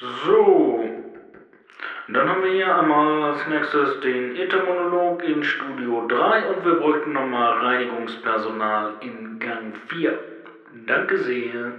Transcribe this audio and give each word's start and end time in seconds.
So. 0.00 0.84
Dann 2.06 2.28
haben 2.28 2.44
wir 2.44 2.52
hier 2.52 2.72
einmal 2.72 3.32
als 3.32 3.48
nächstes 3.48 3.98
den 4.00 4.36
Ethermonolog 4.36 5.24
in 5.24 5.42
Studio 5.42 6.06
3 6.06 6.50
und 6.50 6.64
wir 6.64 6.74
bräuchten 6.74 7.12
nochmal 7.12 7.58
Reinigungspersonal 7.58 8.94
in 9.00 9.40
Gang 9.40 9.74
4. 9.88 10.16
Danke 10.86 11.18
sehr. 11.18 11.72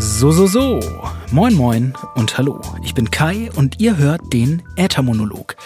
So, 0.00 0.32
so, 0.32 0.46
so. 0.46 1.11
Moin, 1.32 1.54
moin 1.54 1.94
und 2.14 2.36
hallo. 2.36 2.60
Ich 2.84 2.92
bin 2.92 3.10
Kai 3.10 3.50
und 3.56 3.80
ihr 3.80 3.96
hört 3.96 4.34
den 4.34 4.62
Äthermonolog. 4.76 5.56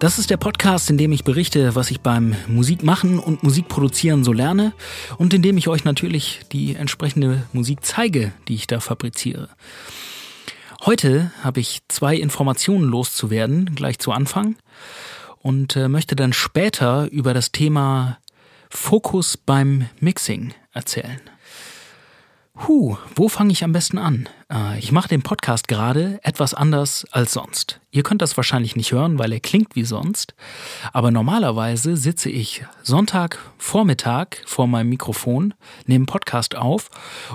Das 0.00 0.18
ist 0.18 0.30
der 0.30 0.38
Podcast, 0.38 0.88
in 0.88 0.96
dem 0.96 1.12
ich 1.12 1.22
berichte, 1.22 1.74
was 1.74 1.90
ich 1.90 2.00
beim 2.00 2.34
Musikmachen 2.48 3.18
und 3.18 3.42
Musikproduzieren 3.42 4.24
so 4.24 4.32
lerne 4.32 4.72
und 5.18 5.34
in 5.34 5.42
dem 5.42 5.58
ich 5.58 5.68
euch 5.68 5.84
natürlich 5.84 6.40
die 6.50 6.76
entsprechende 6.76 7.42
Musik 7.52 7.80
zeige, 7.84 8.32
die 8.48 8.54
ich 8.54 8.66
da 8.66 8.80
fabriziere. 8.80 9.50
Heute 10.86 11.30
habe 11.42 11.60
ich 11.60 11.82
zwei 11.88 12.16
Informationen 12.16 12.84
loszuwerden, 12.84 13.74
gleich 13.74 13.98
zu 13.98 14.12
Anfang, 14.12 14.56
und 15.40 15.76
äh, 15.76 15.88
möchte 15.88 16.16
dann 16.16 16.32
später 16.32 17.10
über 17.10 17.34
das 17.34 17.52
Thema 17.52 18.16
Fokus 18.70 19.36
beim 19.36 19.90
Mixing 20.00 20.54
erzählen. 20.72 21.20
Huh, 22.54 22.98
wo 23.14 23.28
fange 23.28 23.50
ich 23.52 23.64
am 23.64 23.72
besten 23.72 23.96
an? 23.96 24.28
Äh, 24.52 24.78
ich 24.78 24.92
mache 24.92 25.08
den 25.08 25.22
Podcast 25.22 25.68
gerade 25.68 26.20
etwas 26.22 26.52
anders 26.52 27.06
als 27.10 27.32
sonst. 27.32 27.80
Ihr 27.90 28.02
könnt 28.02 28.20
das 28.20 28.36
wahrscheinlich 28.36 28.76
nicht 28.76 28.92
hören, 28.92 29.18
weil 29.18 29.32
er 29.32 29.40
klingt 29.40 29.74
wie 29.74 29.84
sonst. 29.84 30.34
Aber 30.92 31.10
normalerweise 31.10 31.96
sitze 31.96 32.28
ich 32.28 32.64
Sonntag 32.82 33.38
Vormittag 33.56 34.42
vor 34.44 34.66
meinem 34.66 34.90
Mikrofon, 34.90 35.54
nehme 35.86 36.04
Podcast 36.04 36.54
auf 36.54 36.90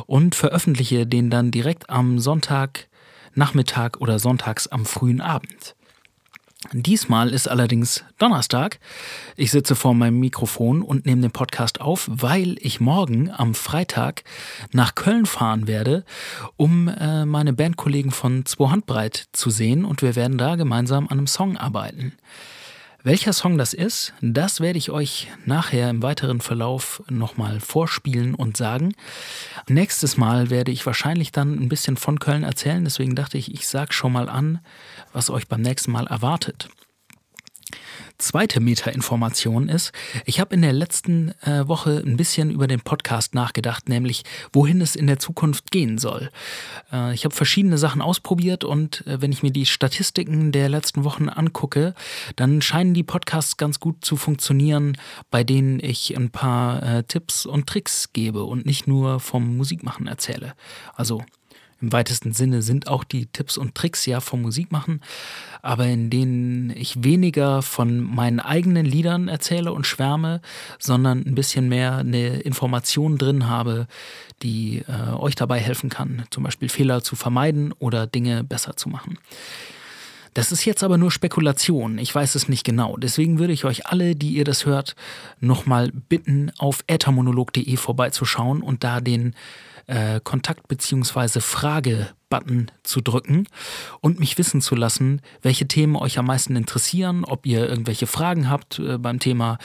und 0.05 0.36
veröffentliche 0.36 1.08
den 1.08 1.31
dann 1.31 1.49
direkt 1.49 1.89
am 1.89 2.20
Sonntag 2.20 2.88
Nachmittag 3.33 3.97
oder 4.02 4.20
sonntags 4.20 4.67
am 4.67 4.86
frühen 4.86 5.22
Abend. 5.22 5.77
Diesmal 6.73 7.30
ist 7.30 7.47
allerdings 7.47 8.03
Donnerstag. 8.17 8.80
Ich 9.36 9.52
sitze 9.52 9.75
vor 9.75 9.94
meinem 9.94 10.19
Mikrofon 10.19 10.81
und 10.81 11.05
nehme 11.05 11.22
den 11.22 11.31
Podcast 11.31 11.80
auf, 11.80 12.09
weil 12.11 12.55
ich 12.59 12.80
morgen 12.80 13.30
am 13.30 13.53
Freitag 13.53 14.23
nach 14.72 14.95
Köln 14.95 15.27
fahren 15.27 15.67
werde, 15.67 16.03
um 16.55 16.88
äh, 16.88 17.25
meine 17.25 17.53
Bandkollegen 17.53 18.09
von 18.09 18.45
Zwei 18.45 18.69
Handbreit 18.69 19.27
zu 19.33 19.52
sehen 19.52 19.86
und 19.86 20.02
wir 20.02 20.16
werden 20.16 20.39
da 20.39 20.55
gemeinsam 20.55 21.05
an 21.05 21.19
einem 21.19 21.27
Song 21.27 21.58
arbeiten. 21.58 22.14
Welcher 23.08 23.31
Song 23.31 23.58
das 23.58 23.73
ist, 23.73 24.11
das 24.19 24.59
werde 24.59 24.77
ich 24.77 24.91
euch 24.91 25.30
nachher 25.45 25.89
im 25.89 26.03
weiteren 26.03 26.41
Verlauf 26.41 27.02
nochmal 27.09 27.61
vorspielen 27.61 28.36
und 28.36 28.58
sagen. 28.58 28.95
Nächstes 29.69 30.17
Mal 30.17 30.49
werde 30.49 30.73
ich 30.73 30.86
wahrscheinlich 30.86 31.31
dann 31.31 31.53
ein 31.53 31.69
bisschen 31.69 31.95
von 31.95 32.19
Köln 32.19 32.44
erzählen, 32.44 32.83
deswegen 32.83 33.16
dachte 33.16 33.38
ich, 33.38 33.53
ich 33.53 33.66
sage 33.66 33.94
schon 33.94 34.11
mal 34.11 34.27
an, 34.27 34.59
was 35.14 35.30
euch 35.30 35.47
beim 35.47 35.61
nächsten 35.61 35.94
Mal 35.94 36.05
erwartet 36.08 36.67
zweite 38.18 38.60
Meta-Information 38.60 39.70
ist, 39.70 39.92
ich 40.26 40.40
habe 40.40 40.56
in 40.56 40.62
der 40.62 40.73
letzten 40.73 41.34
äh, 41.42 41.68
Woche 41.68 42.04
ein 42.06 42.18
bisschen 42.18 42.52
über 42.52 42.68
den 42.68 42.82
Podcast 42.82 43.36
nachgedacht, 43.36 43.90
nämlich 43.90 44.23
wohin 44.54 44.82
es 44.82 44.96
in 44.96 45.08
der 45.08 45.20
Zukunft 45.20 45.72
gehen 45.72 45.98
soll. 45.98 46.30
Äh, 46.92 47.14
ich 47.14 47.26
habe 47.26 47.36
verschiedene 47.36 47.78
Sachen 47.78 48.02
ausprobiert 48.02 48.64
und 48.64 49.06
äh, 49.08 49.22
wenn 49.22 49.32
ich 49.32 49.44
mir 49.44 49.52
die 49.52 49.66
Statistiken 49.66 50.52
der 50.52 50.70
letzten 50.70 51.04
Wochen 51.04 51.30
angucke, 51.30 51.94
dann 52.36 52.62
scheinen 52.62 52.94
die 52.94 53.04
Podcasts 53.04 53.58
ganz 53.58 53.80
gut 53.80 54.04
zu 54.04 54.18
funktionieren, 54.18 54.98
bei 55.30 55.44
denen 55.44 55.80
ich 55.80 56.16
ein 56.16 56.30
paar 56.30 56.83
äh, 56.83 57.04
Tipps 57.04 57.45
und 57.45 57.67
Tricks 57.67 58.14
gebe 58.14 58.44
und 58.44 58.66
nicht 58.66 58.88
nur 58.88 59.20
vom 59.20 59.58
Musikmachen 59.58 60.08
erzähle. 60.08 60.54
Also 60.95 61.23
im 61.82 61.92
weitesten 61.92 62.33
Sinne 62.33 62.61
sind 62.61 62.88
auch 62.88 63.04
die 63.04 63.27
Tipps 63.27 63.58
und 63.58 63.76
Tricks 63.76 64.05
ja 64.05 64.20
vom 64.20 64.42
Musikmachen, 64.42 65.02
aber 65.61 65.86
in 65.86 66.10
denen 66.10 66.70
ich 66.71 67.04
weniger 67.04 67.61
von 67.61 68.02
meinen 68.02 68.39
eigenen 68.39 68.86
Liedern 68.86 69.27
erzähle 69.27 69.73
und 69.73 69.86
schwärme, 69.86 70.42
sondern 70.80 71.26
ein 71.26 71.36
bisschen 71.36 71.70
mehr 71.70 71.98
eine 71.98 72.39
Information 72.42 73.17
drin 73.17 73.48
habe, 73.48 73.88
die 74.43 74.83
äh, 74.88 75.14
euch 75.14 75.36
dabei 75.36 75.60
helfen 75.60 75.89
kann, 75.89 76.23
zum 76.30 76.43
Beispiel 76.43 76.70
Fehler 76.70 77.04
zu 77.04 77.15
vermeiden 77.15 77.73
oder 77.73 78.08
Dinge 78.08 78.44
besser 78.44 78.76
zu 78.76 78.89
machen. 78.89 79.17
Das 80.38 80.52
ist 80.52 80.65
jetzt 80.65 80.83
aber 80.83 80.99
nur 80.99 81.09
Spekulation, 81.09 81.98
ich 81.98 82.14
weiß 82.14 82.36
es 82.36 82.48
nicht 82.48 82.64
genau. 82.64 82.95
Deswegen 82.98 83.39
würde 83.39 83.54
ich 83.54 83.65
euch 83.65 83.88
alle, 83.88 84.15
die 84.15 84.33
ihr 84.33 84.44
das 84.44 84.67
hört, 84.67 84.95
nochmal 85.39 85.92
bitten, 85.92 86.52
auf 86.59 86.83
äthermonolog.de 86.86 87.76
vorbeizuschauen 87.76 88.61
und 88.61 88.83
da 88.83 89.02
den 89.02 89.33
äh, 89.87 90.20
Kontakt- 90.23 90.67
bzw. 90.67 91.39
Frage-Button 91.39 92.71
zu 92.83 93.02
drücken 93.02 93.48
und 94.02 94.20
mich 94.20 94.37
wissen 94.37 94.61
zu 94.61 94.75
lassen, 94.75 95.21
welche 95.42 95.67
Themen 95.67 95.95
euch 95.95 96.20
am 96.20 96.25
meisten 96.25 96.55
interessieren, 96.55 97.23
ob 97.23 97.45
ihr 97.45 97.67
irgendwelche 97.67 98.05
Fragen 98.05 98.49
habt 98.49 98.80
äh, 98.80 98.97
beim 98.97 99.20
Thema 99.20 99.58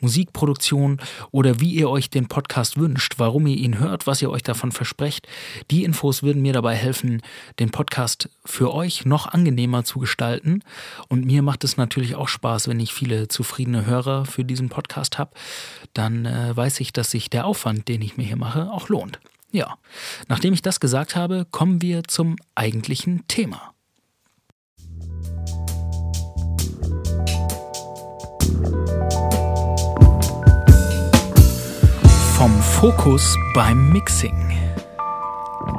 Musikproduktion 0.00 1.00
oder 1.30 1.60
wie 1.60 1.70
ihr 1.70 1.88
euch 1.88 2.10
den 2.10 2.26
Podcast 2.26 2.76
wünscht, 2.76 3.14
warum 3.18 3.46
ihr 3.46 3.56
ihn 3.56 3.78
hört, 3.78 4.06
was 4.06 4.20
ihr 4.20 4.30
euch 4.30 4.42
davon 4.42 4.72
versprecht. 4.72 5.28
Die 5.70 5.84
Infos 5.84 6.22
würden 6.22 6.42
mir 6.42 6.52
dabei 6.52 6.74
helfen, 6.74 7.22
den 7.60 7.70
Podcast 7.70 8.28
für 8.44 8.74
euch 8.74 9.06
noch 9.06 9.28
angenehmer 9.28 9.84
zu 9.84 10.00
gestalten. 10.00 10.62
Und 11.08 11.24
mir 11.24 11.42
macht 11.42 11.62
es 11.62 11.76
natürlich 11.76 12.16
auch 12.16 12.28
Spaß, 12.28 12.66
wenn 12.66 12.80
ich 12.80 12.92
viele 12.92 13.28
zufriedene 13.28 13.86
Hörer 13.86 14.24
für 14.24 14.44
diesen 14.44 14.68
Podcast 14.68 15.18
habe. 15.18 15.30
Dann 15.94 16.26
äh, 16.26 16.56
weiß 16.56 16.80
ich, 16.80 16.92
dass 16.92 17.12
sich 17.12 17.30
der 17.30 17.46
Aufwand, 17.46 17.86
den 17.86 18.02
ich 18.02 18.16
mir 18.16 18.24
hier 18.24 18.36
mache, 18.36 18.70
auch 18.72 18.88
lohnt. 18.88 19.20
Ja, 19.50 19.78
nachdem 20.28 20.52
ich 20.52 20.60
das 20.60 20.78
gesagt 20.78 21.16
habe, 21.16 21.46
kommen 21.50 21.80
wir 21.80 22.04
zum 22.04 22.36
eigentlichen 22.54 23.26
Thema. 23.28 23.72
Vom 32.36 32.60
Fokus 32.60 33.36
beim 33.54 33.90
Mixing. 33.90 34.56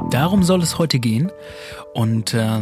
Darum 0.10 0.44
soll 0.44 0.64
es 0.64 0.80
heute 0.80 0.98
gehen. 0.98 1.32
Und 1.94 2.34
äh, 2.34 2.62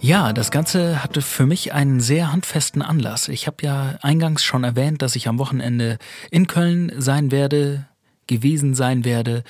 ja, 0.00 0.32
das 0.32 0.50
Ganze 0.50 1.04
hatte 1.04 1.22
für 1.22 1.46
mich 1.46 1.72
einen 1.72 2.00
sehr 2.00 2.32
handfesten 2.32 2.82
Anlass. 2.82 3.28
Ich 3.28 3.46
habe 3.46 3.58
ja 3.62 3.98
eingangs 4.02 4.42
schon 4.42 4.64
erwähnt, 4.64 5.02
dass 5.02 5.14
ich 5.14 5.28
am 5.28 5.38
Wochenende 5.38 5.98
in 6.32 6.48
Köln 6.48 6.92
sein 6.98 7.30
werde, 7.30 7.86
gewesen 8.26 8.74
sein 8.74 9.04
werde, 9.04 9.44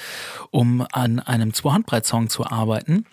um 0.51 0.87
an 0.93 1.19
einem 1.21 1.53
Zwei-Handbreit-Song 1.55 2.29
zu 2.29 2.47
arbeiten. 2.47 3.05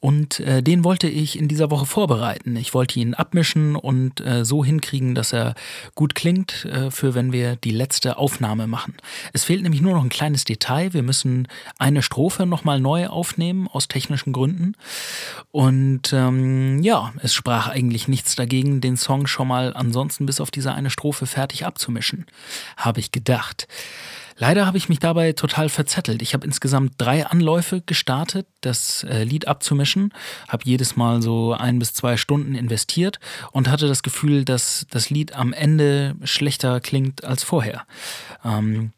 Und 0.00 0.40
äh, 0.40 0.62
den 0.62 0.84
wollte 0.84 1.08
ich 1.08 1.38
in 1.38 1.48
dieser 1.48 1.70
Woche 1.70 1.86
vorbereiten. 1.86 2.54
Ich 2.56 2.74
wollte 2.74 3.00
ihn 3.00 3.14
abmischen 3.14 3.76
und 3.76 4.20
äh, 4.20 4.44
so 4.44 4.64
hinkriegen, 4.64 5.14
dass 5.14 5.32
er 5.32 5.54
gut 5.94 6.14
klingt, 6.14 6.66
äh, 6.66 6.90
für 6.90 7.14
wenn 7.14 7.32
wir 7.32 7.56
die 7.56 7.70
letzte 7.70 8.18
Aufnahme 8.18 8.66
machen. 8.66 8.94
Es 9.32 9.44
fehlt 9.44 9.62
nämlich 9.62 9.80
nur 9.80 9.94
noch 9.94 10.04
ein 10.04 10.10
kleines 10.10 10.44
Detail. 10.44 10.92
Wir 10.92 11.02
müssen 11.02 11.48
eine 11.78 12.02
Strophe 12.02 12.44
nochmal 12.44 12.78
neu 12.78 13.08
aufnehmen, 13.08 13.68
aus 13.68 13.88
technischen 13.88 14.34
Gründen. 14.34 14.74
Und 15.50 16.12
ähm, 16.12 16.82
ja, 16.82 17.12
es 17.22 17.32
sprach 17.32 17.68
eigentlich 17.68 18.06
nichts 18.06 18.36
dagegen, 18.36 18.82
den 18.82 18.98
Song 18.98 19.26
schon 19.26 19.48
mal 19.48 19.72
ansonsten 19.74 20.26
bis 20.26 20.40
auf 20.40 20.50
diese 20.50 20.72
eine 20.72 20.90
Strophe 20.90 21.26
fertig 21.26 21.64
abzumischen, 21.64 22.26
habe 22.76 23.00
ich 23.00 23.12
gedacht. 23.12 23.66
Leider 24.38 24.66
habe 24.66 24.76
ich 24.76 24.88
mich 24.88 24.98
dabei 24.98 25.32
total 25.32 25.68
verzettelt. 25.68 26.20
Ich 26.20 26.34
habe 26.34 26.46
insgesamt 26.46 26.94
drei 26.98 27.26
Anläufe 27.26 27.80
gestartet, 27.80 28.46
das 28.60 29.02
äh, 29.04 29.24
Lied 29.24 29.48
abzumischen, 29.48 30.12
habe 30.48 30.64
jedes 30.66 30.94
Mal 30.94 31.22
so 31.22 31.54
ein 31.54 31.78
bis 31.78 31.94
zwei 31.94 32.18
Stunden 32.18 32.54
investiert 32.54 33.18
und 33.52 33.70
hatte 33.70 33.88
das 33.88 34.02
Gefühl, 34.02 34.44
dass 34.44 34.86
das 34.90 35.08
Lied 35.08 35.34
am 35.34 35.54
Ende 35.54 36.16
schlechter 36.24 36.80
klingt 36.80 37.24
als 37.24 37.42
vorher. 37.42 37.86
Ähm, 38.44 38.92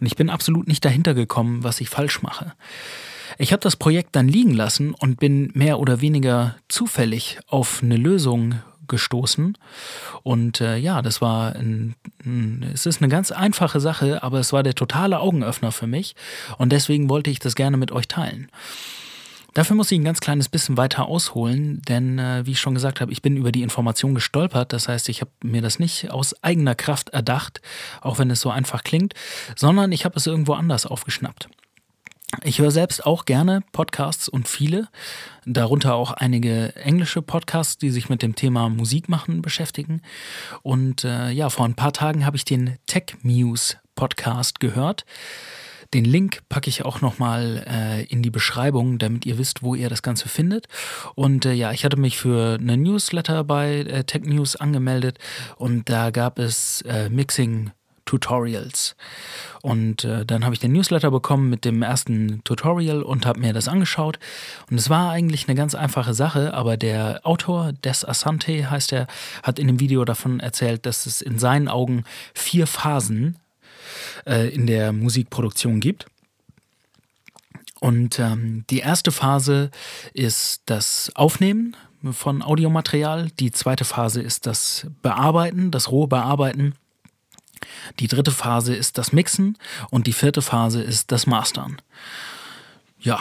und 0.00 0.06
ich 0.06 0.16
bin 0.16 0.30
absolut 0.30 0.68
nicht 0.68 0.84
dahinter 0.84 1.12
gekommen, 1.12 1.64
was 1.64 1.80
ich 1.80 1.90
falsch 1.90 2.22
mache. 2.22 2.54
Ich 3.36 3.52
habe 3.52 3.60
das 3.60 3.76
Projekt 3.76 4.16
dann 4.16 4.26
liegen 4.26 4.54
lassen 4.54 4.94
und 4.94 5.20
bin 5.20 5.50
mehr 5.54 5.80
oder 5.80 6.00
weniger 6.00 6.56
zufällig 6.68 7.38
auf 7.46 7.82
eine 7.82 7.96
Lösung 7.96 8.54
gestoßen. 8.88 9.56
Und 10.22 10.60
äh, 10.60 10.76
ja, 10.76 11.02
das 11.02 11.20
war 11.20 11.54
ein, 11.54 11.94
ein, 12.24 12.70
es 12.72 12.86
ist 12.86 13.02
eine 13.02 13.08
ganz 13.08 13.30
einfache 13.30 13.80
Sache, 13.80 14.22
aber 14.22 14.40
es 14.40 14.52
war 14.52 14.62
der 14.62 14.74
totale 14.74 15.20
Augenöffner 15.20 15.72
für 15.72 15.86
mich. 15.86 16.14
Und 16.56 16.72
deswegen 16.72 17.08
wollte 17.08 17.30
ich 17.30 17.38
das 17.38 17.54
gerne 17.54 17.76
mit 17.76 17.92
euch 17.92 18.08
teilen. 18.08 18.48
Dafür 19.54 19.76
muss 19.76 19.90
ich 19.90 19.98
ein 19.98 20.04
ganz 20.04 20.20
kleines 20.20 20.48
bisschen 20.48 20.76
weiter 20.76 21.06
ausholen, 21.06 21.82
denn 21.88 22.18
äh, 22.18 22.46
wie 22.46 22.52
ich 22.52 22.60
schon 22.60 22.74
gesagt 22.74 23.00
habe, 23.00 23.10
ich 23.10 23.22
bin 23.22 23.36
über 23.36 23.50
die 23.50 23.62
Information 23.62 24.14
gestolpert. 24.14 24.72
Das 24.72 24.88
heißt, 24.88 25.08
ich 25.08 25.20
habe 25.20 25.32
mir 25.42 25.62
das 25.62 25.78
nicht 25.78 26.10
aus 26.10 26.42
eigener 26.44 26.74
Kraft 26.74 27.08
erdacht, 27.08 27.60
auch 28.00 28.18
wenn 28.18 28.30
es 28.30 28.40
so 28.40 28.50
einfach 28.50 28.84
klingt, 28.84 29.14
sondern 29.56 29.90
ich 29.90 30.04
habe 30.04 30.16
es 30.16 30.26
irgendwo 30.26 30.52
anders 30.52 30.86
aufgeschnappt. 30.86 31.48
Ich 32.44 32.60
höre 32.60 32.70
selbst 32.70 33.04
auch 33.04 33.24
gerne 33.24 33.62
Podcasts 33.72 34.28
und 34.28 34.48
viele, 34.48 34.88
darunter 35.44 35.94
auch 35.94 36.12
einige 36.12 36.74
englische 36.76 37.20
Podcasts, 37.20 37.78
die 37.78 37.90
sich 37.90 38.08
mit 38.08 38.22
dem 38.22 38.36
Thema 38.36 38.68
Musik 38.68 39.08
machen 39.08 39.42
beschäftigen. 39.42 40.02
Und 40.62 41.04
äh, 41.04 41.30
ja, 41.30 41.50
vor 41.50 41.64
ein 41.64 41.74
paar 41.74 41.92
Tagen 41.92 42.24
habe 42.24 42.36
ich 42.36 42.44
den 42.44 42.76
Tech 42.86 43.16
Muse 43.22 43.76
Podcast 43.96 44.60
gehört. 44.60 45.04
Den 45.94 46.04
Link 46.04 46.40
packe 46.48 46.68
ich 46.68 46.84
auch 46.84 47.00
nochmal 47.00 47.64
äh, 47.66 48.04
in 48.04 48.22
die 48.22 48.30
Beschreibung, 48.30 48.98
damit 48.98 49.24
ihr 49.24 49.38
wisst, 49.38 49.62
wo 49.62 49.74
ihr 49.74 49.88
das 49.88 50.02
Ganze 50.02 50.28
findet. 50.28 50.66
Und 51.14 51.46
äh, 51.46 51.54
ja, 51.54 51.72
ich 51.72 51.84
hatte 51.84 51.96
mich 51.96 52.18
für 52.18 52.58
eine 52.60 52.76
Newsletter 52.76 53.42
bei 53.42 53.78
äh, 53.78 54.04
Tech 54.04 54.22
News 54.22 54.54
angemeldet 54.54 55.18
und 55.56 55.88
da 55.88 56.10
gab 56.10 56.38
es 56.38 56.82
äh, 56.82 57.08
Mixing 57.08 57.72
Tutorials. 58.08 58.96
Und 59.60 60.04
äh, 60.04 60.24
dann 60.24 60.42
habe 60.42 60.54
ich 60.54 60.60
den 60.60 60.72
Newsletter 60.72 61.10
bekommen 61.10 61.50
mit 61.50 61.66
dem 61.66 61.82
ersten 61.82 62.42
Tutorial 62.42 63.02
und 63.02 63.26
habe 63.26 63.38
mir 63.38 63.52
das 63.52 63.68
angeschaut. 63.68 64.18
Und 64.70 64.78
es 64.78 64.88
war 64.88 65.10
eigentlich 65.10 65.46
eine 65.46 65.54
ganz 65.54 65.74
einfache 65.74 66.14
Sache, 66.14 66.54
aber 66.54 66.78
der 66.78 67.20
Autor, 67.24 67.74
Des 67.84 68.06
Asante 68.06 68.70
heißt 68.70 68.94
er, 68.94 69.08
hat 69.42 69.58
in 69.58 69.66
dem 69.66 69.78
Video 69.78 70.06
davon 70.06 70.40
erzählt, 70.40 70.86
dass 70.86 71.04
es 71.04 71.20
in 71.20 71.38
seinen 71.38 71.68
Augen 71.68 72.04
vier 72.32 72.66
Phasen 72.66 73.36
äh, 74.24 74.48
in 74.48 74.66
der 74.66 74.92
Musikproduktion 74.94 75.80
gibt. 75.80 76.06
Und 77.80 78.18
ähm, 78.18 78.64
die 78.70 78.78
erste 78.78 79.12
Phase 79.12 79.70
ist 80.14 80.62
das 80.64 81.12
Aufnehmen 81.14 81.76
von 82.12 82.40
Audiomaterial. 82.40 83.28
Die 83.38 83.50
zweite 83.50 83.84
Phase 83.84 84.22
ist 84.22 84.46
das 84.46 84.86
Bearbeiten, 85.02 85.70
das 85.70 85.90
rohe 85.90 86.08
Bearbeiten. 86.08 86.74
Die 88.00 88.08
dritte 88.08 88.30
Phase 88.30 88.74
ist 88.74 88.98
das 88.98 89.12
Mixen 89.12 89.56
und 89.90 90.06
die 90.06 90.12
vierte 90.12 90.42
Phase 90.42 90.82
ist 90.82 91.12
das 91.12 91.26
Mastern. 91.26 91.80
Ja, 93.00 93.20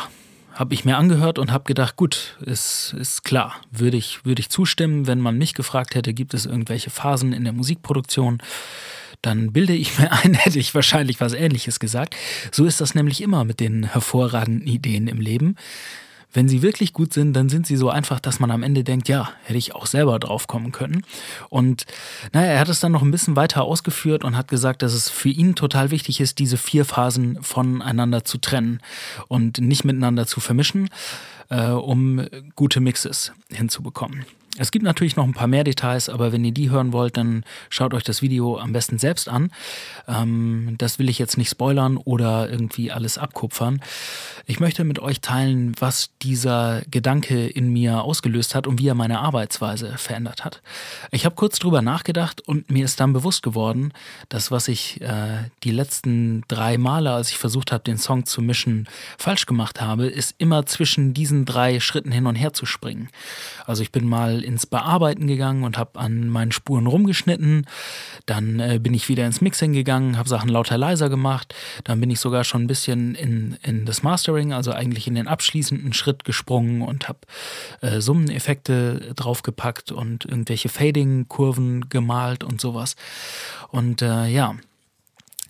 habe 0.53 0.73
ich 0.73 0.85
mir 0.85 0.97
angehört 0.97 1.37
und 1.37 1.51
habe 1.51 1.65
gedacht, 1.65 1.95
gut, 1.97 2.35
ist, 2.41 2.95
ist 2.99 3.23
klar, 3.23 3.55
würde 3.71 3.97
ich, 3.97 4.25
würde 4.25 4.39
ich 4.39 4.49
zustimmen, 4.49 5.05
wenn 5.05 5.19
man 5.19 5.37
mich 5.37 5.53
gefragt 5.53 5.93
hätte, 5.93 6.13
gibt 6.13 6.33
es 6.33 6.47
irgendwelche 6.47 6.89
Phasen 6.89 7.31
in 7.31 7.43
der 7.43 7.53
Musikproduktion, 7.53 8.41
dann 9.21 9.51
bilde 9.53 9.73
ich 9.73 9.99
mir 9.99 10.11
ein, 10.11 10.33
hätte 10.35 10.57
ich 10.57 10.73
wahrscheinlich 10.73 11.21
was 11.21 11.33
Ähnliches 11.33 11.79
gesagt. 11.79 12.15
So 12.51 12.65
ist 12.65 12.81
das 12.81 12.95
nämlich 12.95 13.21
immer 13.21 13.43
mit 13.45 13.59
den 13.59 13.83
hervorragenden 13.83 14.67
Ideen 14.67 15.07
im 15.07 15.21
Leben. 15.21 15.55
Wenn 16.33 16.49
sie 16.49 16.61
wirklich 16.61 16.93
gut 16.93 17.13
sind, 17.13 17.33
dann 17.33 17.49
sind 17.49 17.65
sie 17.65 17.77
so 17.77 17.89
einfach, 17.89 18.19
dass 18.19 18.39
man 18.39 18.51
am 18.51 18.63
Ende 18.63 18.83
denkt, 18.83 19.07
ja, 19.07 19.29
hätte 19.43 19.57
ich 19.57 19.73
auch 19.73 19.85
selber 19.85 20.19
drauf 20.19 20.47
kommen 20.47 20.71
können. 20.71 21.03
Und 21.49 21.85
naja, 22.33 22.51
er 22.51 22.59
hat 22.59 22.69
es 22.69 22.79
dann 22.79 22.91
noch 22.91 23.01
ein 23.01 23.11
bisschen 23.11 23.35
weiter 23.35 23.63
ausgeführt 23.63 24.23
und 24.23 24.35
hat 24.35 24.47
gesagt, 24.47 24.81
dass 24.81 24.93
es 24.93 25.09
für 25.09 25.29
ihn 25.29 25.55
total 25.55 25.89
wichtig 25.91 26.19
ist, 26.19 26.39
diese 26.39 26.57
vier 26.57 26.85
Phasen 26.85 27.41
voneinander 27.41 28.23
zu 28.23 28.37
trennen 28.37 28.81
und 29.27 29.59
nicht 29.59 29.85
miteinander 29.85 30.27
zu 30.27 30.39
vermischen, 30.39 30.89
äh, 31.49 31.69
um 31.69 32.27
gute 32.55 32.81
Mixes 32.81 33.31
hinzubekommen. 33.49 34.25
Es 34.59 34.71
gibt 34.71 34.83
natürlich 34.83 35.15
noch 35.15 35.23
ein 35.23 35.33
paar 35.33 35.47
mehr 35.47 35.63
Details, 35.63 36.09
aber 36.09 36.31
wenn 36.31 36.43
ihr 36.43 36.51
die 36.51 36.69
hören 36.69 36.91
wollt, 36.91 37.15
dann 37.15 37.43
schaut 37.69 37.93
euch 37.93 38.03
das 38.03 38.21
Video 38.21 38.57
am 38.57 38.73
besten 38.73 38.97
selbst 38.97 39.29
an. 39.29 39.51
Ähm, 40.07 40.75
das 40.77 40.97
will 40.97 41.09
ich 41.09 41.19
jetzt 41.19 41.37
nicht 41.37 41.49
spoilern 41.49 41.97
oder 41.97 42.49
irgendwie 42.49 42.91
alles 42.91 43.17
abkupfern. 43.17 43.81
Ich 44.47 44.59
möchte 44.59 44.83
mit 44.83 44.99
euch 44.99 45.21
teilen, 45.21 45.73
was 45.79 46.09
dieser 46.21 46.81
Gedanke 46.89 47.47
in 47.47 47.71
mir 47.71 48.01
ausgelöst 48.01 48.55
hat 48.55 48.65
und 48.65 48.79
wie 48.79 48.87
er 48.87 48.95
meine 48.95 49.19
Arbeitsweise 49.19 49.97
verändert 49.97 50.43
hat. 50.43 50.61
Ich 51.11 51.25
habe 51.25 51.35
kurz 51.35 51.59
drüber 51.59 51.81
nachgedacht 51.81 52.41
und 52.41 52.71
mir 52.71 52.85
ist 52.85 52.99
dann 52.99 53.13
bewusst 53.13 53.43
geworden, 53.43 53.93
dass 54.29 54.49
was 54.49 54.67
ich 54.67 55.01
äh, 55.01 55.49
die 55.63 55.71
letzten 55.71 56.43
drei 56.47 56.77
Male, 56.77 57.11
als 57.11 57.29
ich 57.29 57.37
versucht 57.37 57.71
habe, 57.71 57.83
den 57.83 57.97
Song 57.97 58.25
zu 58.25 58.41
mischen, 58.41 58.87
falsch 59.17 59.45
gemacht 59.45 59.81
habe, 59.81 60.07
ist 60.07 60.33
immer 60.39 60.65
zwischen 60.65 61.13
diesen 61.13 61.45
drei 61.45 61.79
Schritten 61.79 62.11
hin 62.11 62.25
und 62.25 62.35
her 62.35 62.53
zu 62.53 62.65
springen. 62.65 63.09
Also 63.65 63.83
ich 63.83 63.91
bin 63.91 64.07
mal 64.07 64.43
ins 64.47 64.65
Bearbeiten 64.65 65.27
gegangen 65.27 65.63
und 65.63 65.77
habe 65.77 65.99
an 65.99 66.29
meinen 66.29 66.51
Spuren 66.51 66.87
rumgeschnitten. 66.87 67.67
Dann 68.25 68.59
äh, 68.59 68.79
bin 68.81 68.93
ich 68.93 69.09
wieder 69.09 69.25
ins 69.25 69.41
Mixing 69.41 69.73
gegangen, 69.73 70.17
habe 70.17 70.29
Sachen 70.29 70.49
lauter 70.49 70.77
leiser 70.77 71.09
gemacht. 71.09 71.53
Dann 71.83 71.99
bin 71.99 72.09
ich 72.09 72.19
sogar 72.19 72.43
schon 72.43 72.63
ein 72.63 72.67
bisschen 72.67 73.13
in, 73.13 73.57
in 73.61 73.85
das 73.85 74.01
Mastering, 74.03 74.53
also 74.53 74.71
eigentlich 74.71 75.07
in 75.07 75.15
den 75.15 75.27
abschließenden 75.27 75.93
Schritt 75.93 76.23
gesprungen 76.23 76.81
und 76.81 77.09
habe 77.09 77.19
äh, 77.81 77.99
Summeneffekte 77.99 79.13
draufgepackt 79.15 79.91
und 79.91 80.25
irgendwelche 80.25 80.69
Fading-Kurven 80.69 81.89
gemalt 81.89 82.43
und 82.43 82.61
sowas. 82.61 82.95
Und 83.69 84.01
äh, 84.01 84.27
ja, 84.27 84.55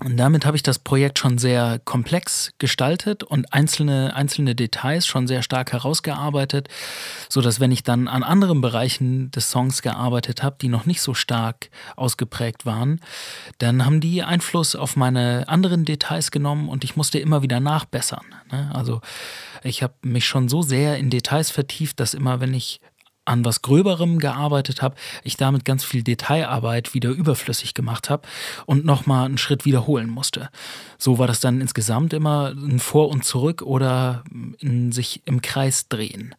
und 0.03 0.17
damit 0.17 0.45
habe 0.45 0.55
ich 0.55 0.63
das 0.63 0.77
Projekt 0.77 1.17
schon 1.17 1.37
sehr 1.39 1.79
komplex 1.83 2.51
gestaltet 2.59 3.23
und 3.23 3.51
einzelne, 3.51 4.15
einzelne 4.15 4.53
Details 4.53 5.07
schon 5.07 5.25
sehr 5.25 5.41
stark 5.41 5.71
herausgearbeitet, 5.71 6.67
so 7.29 7.41
dass 7.41 7.59
wenn 7.59 7.71
ich 7.71 7.81
dann 7.81 8.07
an 8.07 8.21
anderen 8.21 8.61
Bereichen 8.61 9.31
des 9.31 9.49
Songs 9.49 9.81
gearbeitet 9.81 10.43
habe, 10.43 10.57
die 10.61 10.67
noch 10.67 10.85
nicht 10.85 11.01
so 11.01 11.15
stark 11.15 11.69
ausgeprägt 11.95 12.65
waren, 12.65 13.01
dann 13.57 13.85
haben 13.85 13.99
die 13.99 14.21
Einfluss 14.21 14.75
auf 14.75 14.95
meine 14.95 15.49
anderen 15.49 15.83
Details 15.83 16.29
genommen 16.29 16.69
und 16.69 16.83
ich 16.83 16.95
musste 16.95 17.17
immer 17.17 17.41
wieder 17.41 17.59
nachbessern. 17.59 18.25
Ne? 18.51 18.69
Also 18.73 19.01
ich 19.63 19.81
habe 19.81 19.95
mich 20.03 20.27
schon 20.27 20.47
so 20.47 20.61
sehr 20.61 20.97
in 20.97 21.09
Details 21.09 21.49
vertieft, 21.49 21.99
dass 21.99 22.13
immer 22.13 22.39
wenn 22.39 22.53
ich 22.53 22.81
an 23.27 23.43
was 23.43 23.61
Gröberem 23.61 24.19
gearbeitet 24.19 24.81
habe, 24.81 24.95
ich 25.23 25.37
damit 25.37 25.65
ganz 25.65 25.83
viel 25.83 26.01
Detailarbeit 26.03 26.93
wieder 26.93 27.09
überflüssig 27.09 27.73
gemacht 27.73 28.09
habe 28.09 28.27
und 28.65 28.85
nochmal 28.85 29.25
einen 29.25 29.37
Schritt 29.37 29.65
wiederholen 29.65 30.09
musste. 30.09 30.49
So 30.97 31.19
war 31.19 31.27
das 31.27 31.39
dann 31.39 31.61
insgesamt 31.61 32.13
immer 32.13 32.53
ein 32.55 32.79
Vor 32.79 33.09
und 33.09 33.25
Zurück 33.25 33.61
oder 33.61 34.23
sich 34.61 35.21
im 35.25 35.41
Kreis 35.41 35.89
drehen. 35.89 36.35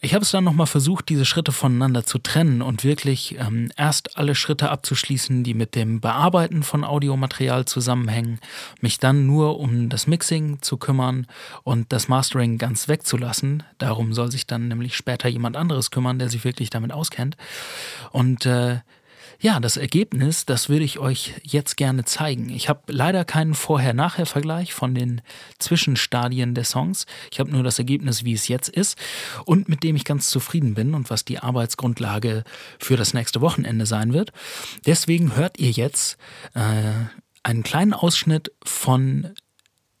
Ich 0.00 0.14
habe 0.14 0.22
es 0.22 0.30
dann 0.30 0.44
nochmal 0.44 0.66
versucht, 0.66 1.08
diese 1.08 1.24
Schritte 1.24 1.50
voneinander 1.50 2.04
zu 2.04 2.18
trennen 2.18 2.62
und 2.62 2.84
wirklich 2.84 3.36
ähm, 3.38 3.70
erst 3.76 4.16
alle 4.16 4.36
Schritte 4.36 4.70
abzuschließen, 4.70 5.42
die 5.42 5.54
mit 5.54 5.74
dem 5.74 6.00
Bearbeiten 6.00 6.62
von 6.62 6.84
Audiomaterial 6.84 7.64
zusammenhängen, 7.64 8.38
mich 8.80 8.98
dann 8.98 9.26
nur 9.26 9.58
um 9.58 9.88
das 9.88 10.06
Mixing 10.06 10.62
zu 10.62 10.76
kümmern 10.76 11.26
und 11.64 11.92
das 11.92 12.06
Mastering 12.06 12.58
ganz 12.58 12.86
wegzulassen. 12.86 13.64
Darum 13.78 14.12
soll 14.12 14.30
sich 14.30 14.46
dann 14.46 14.68
nämlich 14.68 14.96
später 14.96 15.28
jemand 15.28 15.56
anderes 15.56 15.90
kümmern, 15.90 16.18
der 16.20 16.28
sich 16.28 16.44
wirklich 16.44 16.70
damit 16.70 16.92
auskennt. 16.92 17.36
Und 18.12 18.46
äh, 18.46 18.78
ja, 19.40 19.60
das 19.60 19.76
Ergebnis, 19.76 20.46
das 20.46 20.68
würde 20.68 20.84
ich 20.84 20.98
euch 20.98 21.34
jetzt 21.44 21.76
gerne 21.76 22.04
zeigen. 22.04 22.48
Ich 22.50 22.68
habe 22.68 22.92
leider 22.92 23.24
keinen 23.24 23.54
Vorher-Nachher-Vergleich 23.54 24.74
von 24.74 24.96
den 24.96 25.20
Zwischenstadien 25.60 26.54
der 26.54 26.64
Songs. 26.64 27.06
Ich 27.30 27.38
habe 27.38 27.50
nur 27.50 27.62
das 27.62 27.78
Ergebnis, 27.78 28.24
wie 28.24 28.32
es 28.32 28.48
jetzt 28.48 28.68
ist 28.68 28.98
und 29.44 29.68
mit 29.68 29.84
dem 29.84 29.94
ich 29.94 30.04
ganz 30.04 30.28
zufrieden 30.28 30.74
bin 30.74 30.94
und 30.94 31.08
was 31.08 31.24
die 31.24 31.38
Arbeitsgrundlage 31.38 32.42
für 32.80 32.96
das 32.96 33.14
nächste 33.14 33.40
Wochenende 33.40 33.86
sein 33.86 34.12
wird. 34.12 34.32
Deswegen 34.86 35.36
hört 35.36 35.58
ihr 35.58 35.70
jetzt 35.70 36.18
äh, 36.54 36.92
einen 37.44 37.62
kleinen 37.62 37.94
Ausschnitt 37.94 38.50
von 38.64 39.34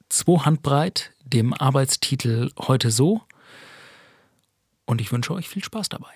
Zwei 0.08 0.38
Handbreit, 0.38 1.12
dem 1.22 1.52
Arbeitstitel 1.52 2.50
Heute 2.58 2.90
so. 2.90 3.20
Und 4.86 5.02
ich 5.02 5.12
wünsche 5.12 5.34
euch 5.34 5.48
viel 5.48 5.62
Spaß 5.62 5.90
dabei. 5.90 6.10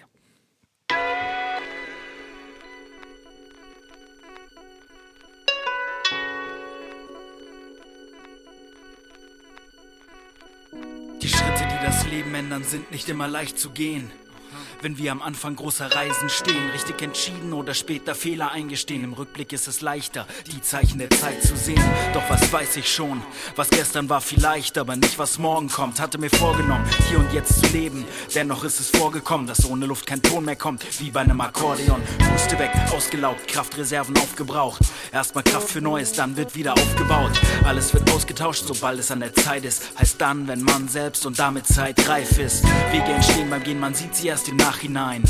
Leben 12.13 12.35
ändern 12.35 12.63
sind 12.63 12.91
nicht 12.91 13.09
immer 13.09 13.27
leicht 13.27 13.59
zu 13.59 13.71
gehen. 13.71 14.11
Wenn 14.83 14.99
wir 14.99 15.13
am 15.13 15.23
Anfang 15.23 15.55
großer 15.55 15.95
Reisen 15.95 16.29
stehen, 16.29 16.71
richtig 16.71 17.01
entschieden 17.03 17.53
oder 17.53 17.73
später 17.73 18.15
Fehler 18.15 18.51
eingestehen. 18.51 19.05
Im 19.05 19.13
Rückblick 19.13 19.53
ist 19.53 19.69
es 19.69 19.81
leichter, 19.81 20.27
die 20.51 20.61
Zeichen 20.61 20.99
der 20.99 21.09
Zeit 21.11 21.41
zu 21.43 21.57
sehen. 21.57 21.83
Doch 22.13 22.29
was 22.29 22.53
weiß 22.53 22.77
ich 22.77 22.93
schon? 22.93 23.23
Was 23.55 23.71
gestern 23.71 24.09
war 24.09 24.21
vielleicht, 24.21 24.79
aber 24.79 24.97
nicht 24.97 25.19
was 25.19 25.39
morgen 25.39 25.69
kommt. 25.69 26.01
Hatte 26.01 26.19
mir 26.19 26.31
vorgenommen, 26.31 26.85
hier 27.09 27.21
und 27.21 27.33
jetzt 27.33 27.65
zu 27.65 27.73
leben. 27.73 28.05
Dennoch 28.35 28.65
ist 28.65 28.81
es 28.81 28.91
vorgekommen, 28.91 29.47
dass 29.47 29.65
ohne 29.65 29.87
Luft 29.87 30.05
kein 30.07 30.21
Ton 30.21 30.45
mehr 30.45 30.57
kommt, 30.57 30.85
wie 31.01 31.13
bei 31.13 31.21
einem 31.21 31.41
Akkordeon. 31.41 32.03
Puste 32.31 32.59
weg, 32.59 32.73
ausgelaugt, 32.91 33.47
Kraftreserven 33.47 34.19
aufgebraucht. 34.19 34.83
Erstmal 35.13 35.45
Kraft 35.45 35.69
für 35.69 35.83
Neues, 35.83 36.15
dann 36.15 36.39
wird 36.39 36.55
wieder 36.55 36.73
aufgebaut. 36.73 37.39
Alles 37.65 37.93
wird 37.93 38.11
ausgetauscht, 38.11 38.65
sobald 38.67 38.99
es 38.99 39.11
an 39.11 39.21
der 39.21 39.35
Zeit 39.35 39.63
ist. 39.63 39.83
Heißt 39.99 40.19
dann, 40.19 40.49
wenn 40.49 40.63
man 40.63 40.89
selbst 40.89 41.27
und 41.27 41.39
damit 41.39 41.67
Zeit 41.67 42.09
reif 42.09 42.39
ist. 42.39 42.65
Wege 42.91 43.13
entstehen 43.13 43.51
beim 43.51 43.63
Gehen, 43.63 43.79
man 43.79 43.95
sieht 43.95 44.17
sie 44.17 44.29
erst 44.29 44.49
im 44.49 44.57
Nachhinein. 44.57 45.23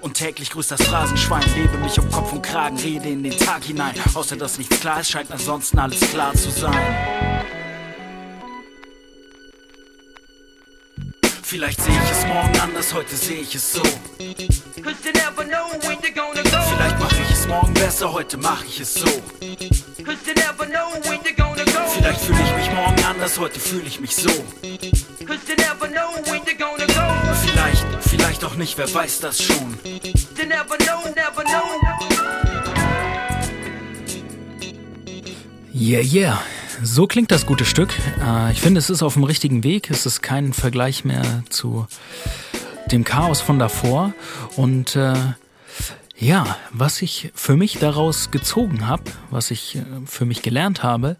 Und 0.00 0.14
täglich 0.14 0.48
grüßt 0.48 0.70
das 0.70 0.82
Phrasenschwein, 0.82 1.44
lebe 1.54 1.76
mich 1.76 1.98
um 1.98 2.10
Kopf 2.10 2.32
und 2.32 2.40
Kragen, 2.40 2.78
rede 2.78 3.10
in 3.10 3.22
den 3.22 3.36
Tag 3.36 3.62
hinein. 3.62 3.94
Außer 4.14 4.36
dass 4.36 4.56
nichts 4.56 4.80
klar 4.80 5.00
ist, 5.00 5.10
scheint 5.10 5.30
ansonsten 5.30 5.78
alles 5.78 6.00
klar 6.00 6.32
zu 6.32 6.50
sein. 6.50 7.31
Vielleicht 11.52 11.82
sehe 11.82 11.92
ich 11.92 12.10
es 12.10 12.26
morgen 12.26 12.60
anders, 12.60 12.94
heute 12.94 13.14
sehe 13.14 13.40
ich 13.40 13.54
es 13.54 13.74
so. 13.74 13.82
Vielleicht 16.72 16.98
mache 16.98 17.22
ich 17.22 17.30
es 17.30 17.46
morgen 17.46 17.74
besser, 17.74 18.10
heute 18.10 18.38
mache 18.38 18.64
ich 18.64 18.80
es 18.80 18.94
so. 18.94 19.06
Vielleicht 21.94 22.20
fühle 22.22 22.42
ich 22.42 22.56
mich 22.56 22.70
morgen 22.74 23.04
anders, 23.04 23.38
heute 23.38 23.60
fühle 23.60 23.84
ich 23.86 24.00
mich 24.00 24.16
so. 24.16 24.30
Vielleicht, 27.44 27.86
vielleicht 28.00 28.44
auch 28.44 28.54
nicht, 28.54 28.78
wer 28.78 28.94
weiß 28.94 29.20
das 29.20 29.42
schon. 29.42 29.78
Yeah, 35.74 36.00
yeah. 36.00 36.38
So 36.84 37.06
klingt 37.06 37.30
das 37.30 37.46
gute 37.46 37.64
Stück. 37.64 37.94
Äh, 38.20 38.50
ich 38.50 38.60
finde, 38.60 38.78
es 38.78 38.90
ist 38.90 39.04
auf 39.04 39.14
dem 39.14 39.22
richtigen 39.22 39.62
Weg. 39.62 39.88
Es 39.88 40.04
ist 40.04 40.20
kein 40.20 40.52
Vergleich 40.52 41.04
mehr 41.04 41.44
zu 41.48 41.86
dem 42.90 43.04
Chaos 43.04 43.40
von 43.40 43.60
davor. 43.60 44.12
Und 44.56 44.96
äh, 44.96 45.14
ja, 46.18 46.56
was 46.72 47.00
ich 47.00 47.30
für 47.34 47.56
mich 47.56 47.78
daraus 47.78 48.32
gezogen 48.32 48.88
habe, 48.88 49.04
was 49.30 49.52
ich 49.52 49.76
äh, 49.76 49.84
für 50.06 50.24
mich 50.24 50.42
gelernt 50.42 50.82
habe, 50.82 51.16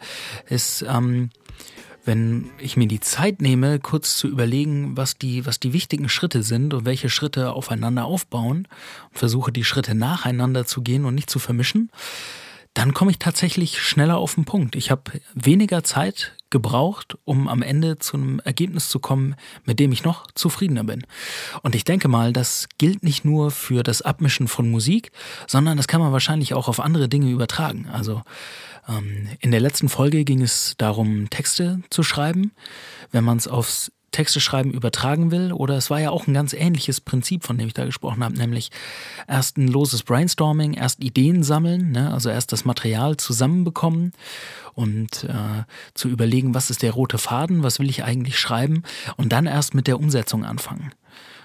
ist, 0.49 0.85
ähm, 0.89 1.31
wenn 2.05 2.51
ich 2.59 2.77
mir 2.77 2.89
die 2.89 3.01
Zeit 3.01 3.41
nehme, 3.41 3.79
kurz 3.79 4.17
zu 4.17 4.27
überlegen, 4.27 4.97
was 4.97 5.17
die, 5.17 5.47
was 5.47 5.61
die 5.61 5.73
wichtigen 5.73 6.09
Schritte 6.09 6.43
sind 6.43 6.75
und 6.75 6.85
welche 6.87 7.09
Schritte 7.09 7.53
aufeinander 7.53 8.05
aufbauen 8.05 8.67
und 9.11 9.19
versuche 9.19 9.53
die 9.53 9.65
Schritte 9.65 9.95
nacheinander 9.95 10.67
zu 10.67 10.83
gehen 10.83 11.05
und 11.05 11.15
nicht 11.15 11.31
zu 11.31 11.39
vermischen, 11.39 11.91
dann 12.75 12.95
komme 12.95 13.11
ich 13.11 13.19
tatsächlich 13.19 13.81
schneller 13.81 14.19
auf 14.19 14.35
den 14.35 14.45
Punkt. 14.45 14.77
Ich 14.77 14.91
habe 14.91 15.21
weniger 15.35 15.85
Zeit 15.85 16.35
gebraucht, 16.49 17.19
um 17.25 17.49
am 17.49 17.63
Ende 17.63 17.99
zu 17.99 18.17
einem 18.17 18.41
Ergebnis 18.41 18.89
zu 18.89 18.99
kommen, 18.99 19.35
mit 19.65 19.79
dem 19.79 19.93
ich 19.93 20.05
noch 20.05 20.31
zufriedener 20.35 20.85
bin. 20.85 21.05
Und 21.63 21.75
ich 21.75 21.85
denke 21.85 22.09
mal, 22.09 22.33
das 22.33 22.69
gilt 22.79 23.03
nicht 23.03 23.25
nur 23.25 23.51
für 23.51 23.83
das 23.83 24.03
Abmischen 24.03 24.49
von 24.49 24.71
Musik, 24.71 25.13
sondern 25.47 25.77
das 25.77 25.89
kann 25.89 26.01
man 26.01 26.13
wahrscheinlich 26.13 26.55
auch 26.55 26.69
auf 26.69 26.81
andere 26.81 27.09
Dinge 27.09 27.31
übertragen. 27.31 27.89
Also 27.91 28.23
ähm, 28.89 29.29
in 29.41 29.51
der 29.51 29.61
letzten 29.61 29.89
Folge 29.89 30.25
ging 30.25 30.43
es 30.43 30.75
darum, 30.79 31.31
Texte 31.31 31.83
zu 31.91 32.03
schreiben. 32.03 32.53
Wenn 33.11 33.25
man 33.25 33.39
es 33.39 33.49
aufs 33.49 33.93
Texte 34.13 34.41
schreiben 34.41 34.71
übertragen 34.71 35.31
will. 35.31 35.53
Oder 35.53 35.77
es 35.77 35.91
war 35.91 36.01
ja 36.01 36.11
auch 36.11 36.27
ein 36.27 36.35
ganz 36.35 36.53
ähnliches 36.53 37.01
Prinzip, 37.01 37.45
von 37.45 37.59
dem 37.59 37.67
ich 37.67 37.75
da 37.75 37.85
gesprochen 37.85 38.23
habe, 38.23 38.37
nämlich 38.37 38.71
erst 39.27 39.59
ein 39.59 39.67
loses 39.67 40.03
Brainstorming, 40.05 40.75
erst 40.75 41.03
Ideen 41.03 41.43
sammeln, 41.43 41.91
ne? 41.91 42.13
also 42.13 42.31
erst 42.31 42.53
das 42.53 42.65
Material 42.65 43.17
zusammenbekommen 43.17 44.13
und 44.75 45.25
äh, 45.25 45.65
zu 45.95 46.09
überlegen, 46.09 46.55
was 46.55 46.71
ist 46.71 46.83
der 46.83 46.93
rote 46.93 47.19
Faden, 47.19 47.63
was 47.63 47.79
will 47.79 47.91
ich 47.91 48.05
eigentlich 48.05 48.39
schreiben 48.39 48.85
und 49.17 49.33
dann 49.33 49.47
erst 49.47 49.75
mit 49.75 49.87
der 49.87 49.99
Umsetzung 49.99 50.45
anfangen. 50.45 50.93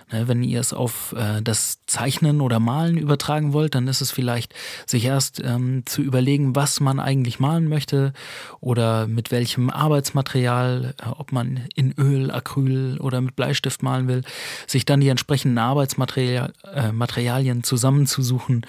Ne, 0.10 0.26
wenn 0.30 0.42
ihr 0.42 0.62
es 0.62 0.72
auf 0.72 1.14
äh, 1.18 1.42
das 1.42 1.80
Zeichnen 1.86 2.40
oder 2.40 2.62
Malen 2.62 2.98
übertragen 2.98 3.52
wollt, 3.52 3.76
dann 3.76 3.90
ist 3.90 4.00
es 4.00 4.10
vielleicht, 4.10 4.54
sich 4.86 5.04
erst 5.04 5.42
ähm, 5.44 5.84
zu 5.86 6.02
überlegen, 6.02 6.56
was 6.56 6.80
man 6.80 7.02
eigentlich 7.02 7.42
malen 7.42 7.68
möchte 7.68 8.14
oder 8.62 9.06
mit 9.06 9.32
welchem 9.32 9.70
Arbeitsmaterial, 9.70 10.96
äh, 10.98 11.10
ob 11.10 11.34
man 11.34 11.66
in 11.76 11.94
Öl, 11.98 12.32
Acryl 12.32 12.98
oder 13.00 13.20
mit 13.20 13.36
Bleistift 13.36 13.84
malen 13.84 14.08
will, 14.08 14.22
sich 14.66 14.86
dann 14.86 15.02
die 15.02 15.10
entsprechenden 15.10 15.58
Arbeitsmaterialien 15.58 17.60
äh, 17.60 17.64
zusammenzusuchen, 17.64 18.66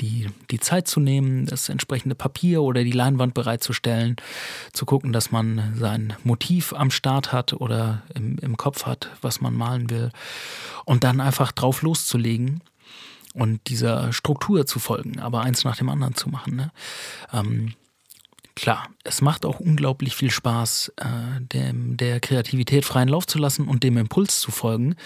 die, 0.00 0.28
die 0.50 0.60
Zeit 0.60 0.88
zu 0.88 1.00
nehmen, 1.00 1.46
das 1.46 1.68
entsprechende 1.68 2.14
Papier 2.14 2.62
oder 2.62 2.84
die 2.84 2.92
Leinwand 2.92 3.34
bereitzustellen, 3.34 4.16
zu 4.72 4.86
gucken, 4.86 5.12
dass 5.12 5.30
man 5.30 5.74
sein 5.78 6.14
Motiv 6.24 6.72
am 6.74 6.90
Start 6.90 7.32
hat 7.32 7.52
oder 7.54 8.02
im, 8.14 8.38
im 8.38 8.56
Kopf 8.56 8.86
hat, 8.86 9.10
was 9.22 9.40
man 9.40 9.54
malen 9.54 9.90
will 9.90 10.10
und 10.84 11.04
dann 11.04 11.20
einfach 11.20 11.52
drauf 11.52 11.82
loszulegen 11.82 12.62
und 13.34 13.60
dieser 13.68 14.12
Struktur 14.12 14.66
zu 14.66 14.78
folgen, 14.78 15.20
aber 15.20 15.42
eins 15.42 15.64
nach 15.64 15.76
dem 15.76 15.88
anderen 15.88 16.14
zu 16.14 16.28
machen. 16.28 16.56
Ne? 16.56 16.72
Ähm, 17.32 17.74
klar, 18.54 18.88
es 19.04 19.20
macht 19.20 19.46
auch 19.46 19.60
unglaublich 19.60 20.16
viel 20.16 20.30
Spaß, 20.30 20.92
äh, 20.96 21.40
dem, 21.40 21.96
der 21.96 22.20
Kreativität 22.20 22.84
freien 22.84 23.08
Lauf 23.08 23.26
zu 23.26 23.38
lassen 23.38 23.68
und 23.68 23.84
dem 23.84 23.96
Impuls 23.96 24.40
zu 24.40 24.50
folgen. 24.50 24.96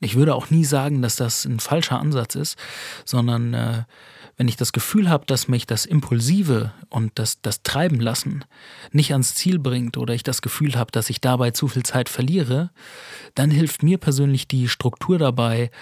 Ich 0.00 0.16
würde 0.16 0.34
auch 0.34 0.50
nie 0.50 0.64
sagen, 0.64 1.02
dass 1.02 1.16
das 1.16 1.44
ein 1.44 1.60
falscher 1.60 1.98
Ansatz 2.00 2.34
ist, 2.34 2.58
sondern 3.04 3.54
äh, 3.54 3.82
wenn 4.38 4.48
ich 4.48 4.56
das 4.56 4.72
Gefühl 4.72 5.10
habe, 5.10 5.26
dass 5.26 5.48
mich 5.48 5.66
das 5.66 5.84
Impulsive 5.84 6.72
und 6.88 7.18
das, 7.18 7.42
das 7.42 7.62
Treiben 7.64 8.00
lassen 8.00 8.44
nicht 8.92 9.10
ans 9.10 9.34
Ziel 9.34 9.58
bringt 9.58 9.98
oder 9.98 10.14
ich 10.14 10.22
das 10.22 10.42
Gefühl 10.42 10.76
habe, 10.76 10.92
dass 10.92 11.10
ich 11.10 11.20
dabei 11.20 11.50
zu 11.50 11.66
viel 11.66 11.82
Zeit 11.82 12.08
verliere, 12.08 12.70
dann 13.34 13.50
hilft 13.50 13.82
mir 13.82 13.98
persönlich 13.98 14.46
die 14.46 14.68
Struktur 14.68 15.18
dabei, 15.18 15.72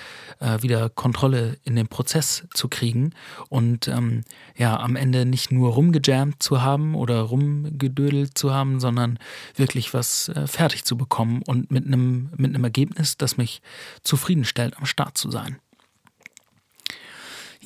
äh, 0.40 0.62
wieder 0.62 0.88
Kontrolle 0.88 1.58
in 1.64 1.76
den 1.76 1.86
Prozess 1.86 2.46
zu 2.54 2.68
kriegen 2.68 3.12
und 3.50 3.88
ähm, 3.88 4.22
ja, 4.56 4.80
am 4.80 4.96
Ende 4.96 5.26
nicht 5.26 5.52
nur 5.52 5.74
rumgejammt 5.74 6.42
zu 6.42 6.62
haben 6.62 6.94
oder 6.94 7.20
rumgedödelt 7.20 8.38
zu 8.38 8.54
haben, 8.54 8.80
sondern 8.80 9.18
wirklich 9.54 9.92
was 9.92 10.30
äh, 10.30 10.46
fertig 10.46 10.84
zu 10.84 10.96
bekommen 10.96 11.42
und 11.46 11.70
mit 11.70 11.86
einem 11.86 12.30
mit 12.36 12.54
einem 12.54 12.64
Ergebnis, 12.64 13.18
das 13.18 13.36
mich 13.36 13.60
zufriedenstellt, 14.02 14.78
am 14.78 14.86
Start 14.86 15.18
zu 15.18 15.30
sein. 15.30 15.58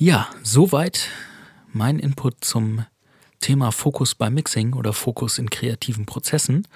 Ja, 0.01 0.27
soweit 0.41 1.09
mein 1.73 1.99
Input 1.99 2.43
zum 2.43 2.87
Thema 3.39 3.71
Fokus 3.71 4.15
beim 4.15 4.33
Mixing 4.33 4.73
oder 4.73 4.93
Fokus 4.93 5.37
in 5.37 5.51
kreativen 5.51 6.07
Prozessen. 6.07 6.67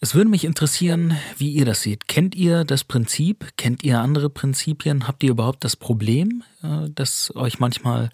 Es 0.00 0.16
würde 0.16 0.28
mich 0.28 0.44
interessieren, 0.44 1.16
wie 1.36 1.52
ihr 1.52 1.64
das 1.64 1.82
seht. 1.82 2.08
Kennt 2.08 2.34
ihr 2.34 2.64
das 2.64 2.82
Prinzip? 2.82 3.56
Kennt 3.56 3.84
ihr 3.84 4.00
andere 4.00 4.28
Prinzipien? 4.28 5.06
Habt 5.06 5.22
ihr 5.22 5.30
überhaupt 5.30 5.62
das 5.62 5.76
Problem, 5.76 6.42
äh, 6.64 6.90
dass 6.92 7.32
euch 7.36 7.60
manchmal 7.60 8.10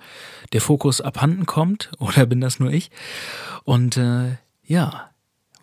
der 0.53 0.61
Fokus 0.61 1.01
abhanden 1.01 1.47
kommt? 1.47 1.91
Oder 1.99 2.27
bin 2.27 2.43
das 2.43 2.61
nur 2.61 2.71
ich? 2.71 2.91
Und 3.65 3.97
äh, 3.97 4.37
ja, 4.63 5.09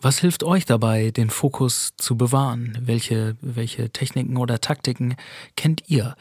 was 0.01 0.17
hilft 0.17 0.43
euch 0.43 0.65
dabei, 0.65 1.11
den 1.11 1.29
Fokus 1.29 1.93
zu 1.97 2.17
bewahren? 2.17 2.79
Welche, 2.81 3.37
welche 3.41 3.91
Techniken 3.91 4.37
oder 4.37 4.59
Taktiken 4.59 5.17
kennt 5.55 5.83
ihr? 5.85 6.15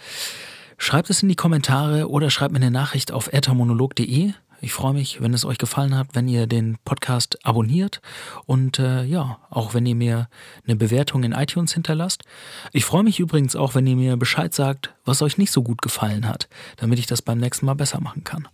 Schreibt 0.85 1.09
es 1.09 1.23
in 1.23 1.31
die 1.31 1.35
Kommentare 1.35 2.11
oder 2.11 2.29
schreibt 2.29 2.53
mir 2.53 2.59
eine 2.59 2.71
Nachricht 2.71 3.11
auf 3.11 3.33
ethermonolog.de. 3.33 4.35
Ich 4.61 4.73
freue 4.75 4.93
mich, 4.93 5.23
wenn 5.23 5.33
es 5.33 5.47
euch 5.47 5.57
gefallen 5.57 5.97
hat, 5.97 6.09
wenn 6.13 6.29
ihr 6.29 6.47
den 6.47 6.77
Podcast 6.85 7.39
abonniert 7.43 8.03
und 8.45 8.79
äh, 8.79 9.03
ja, 9.05 9.39
auch 9.49 9.73
wenn 9.73 9.87
ihr 9.87 9.95
mir 9.95 10.29
eine 10.67 10.77
Bewertung 10.77 11.23
in 11.23 11.33
iTunes 11.33 11.73
hinterlasst. 11.73 12.25
Ich 12.73 12.85
freue 12.85 13.03
mich 13.03 13.19
übrigens 13.19 13.57
auch, 13.57 13.75
wenn 13.75 13.87
ihr 13.87 13.97
mir 13.97 14.19
Bescheid 14.19 14.53
sagt, 14.53 14.93
was 15.07 15.23
euch 15.23 15.39
nicht 15.39 15.53
so 15.53 15.63
gut 15.63 15.81
gefallen 15.81 16.29
hat, 16.29 16.51
damit 16.77 16.99
ich 16.99 17.07
das 17.07 17.23
beim 17.23 17.39
nächsten 17.39 17.65
Mal 17.65 17.77
besser 17.77 18.03
machen 18.03 18.23
kann. 18.23 18.47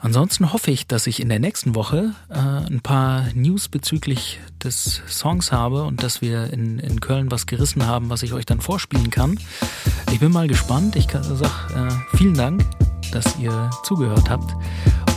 Ansonsten 0.00 0.52
hoffe 0.52 0.70
ich, 0.70 0.86
dass 0.86 1.08
ich 1.08 1.20
in 1.20 1.28
der 1.28 1.40
nächsten 1.40 1.74
Woche 1.74 2.14
äh, 2.30 2.38
ein 2.38 2.80
paar 2.80 3.26
News 3.34 3.68
bezüglich 3.68 4.38
des 4.62 5.02
Songs 5.08 5.50
habe 5.50 5.82
und 5.82 6.04
dass 6.04 6.22
wir 6.22 6.52
in, 6.52 6.78
in 6.78 7.00
Köln 7.00 7.32
was 7.32 7.46
gerissen 7.46 7.84
haben, 7.84 8.08
was 8.08 8.22
ich 8.22 8.32
euch 8.32 8.46
dann 8.46 8.60
vorspielen 8.60 9.10
kann. 9.10 9.38
Ich 10.12 10.20
bin 10.20 10.30
mal 10.30 10.46
gespannt. 10.46 10.94
Ich 10.94 11.08
sage 11.10 11.50
äh, 11.74 12.16
vielen 12.16 12.34
Dank, 12.34 12.64
dass 13.10 13.36
ihr 13.38 13.70
zugehört 13.82 14.30
habt. 14.30 14.54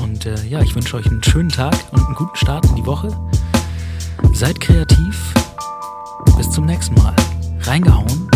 Und 0.01 0.25
äh, 0.25 0.43
ja, 0.45 0.61
ich 0.61 0.73
wünsche 0.73 0.97
euch 0.97 1.05
einen 1.05 1.23
schönen 1.23 1.50
Tag 1.50 1.75
und 1.91 2.03
einen 2.03 2.15
guten 2.15 2.35
Start 2.35 2.65
in 2.65 2.75
die 2.75 2.85
Woche. 2.85 3.15
Seid 4.33 4.59
kreativ. 4.59 5.33
Bis 6.38 6.50
zum 6.50 6.65
nächsten 6.65 6.95
Mal. 6.95 7.15
Reingehauen 7.61 8.31